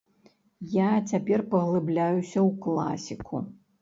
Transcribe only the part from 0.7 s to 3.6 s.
Я цяпер паглыбляюся ў класіку.